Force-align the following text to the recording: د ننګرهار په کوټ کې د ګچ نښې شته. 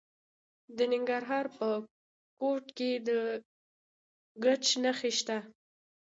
د 0.77 0.79
ننګرهار 0.91 1.45
په 1.57 1.67
کوټ 2.39 2.65
کې 2.77 2.91
د 3.07 3.09
ګچ 4.43 4.65
نښې 4.83 5.11
شته. 5.19 5.37